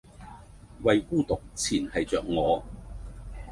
[0.81, 2.65] 為孤獨纏繫著我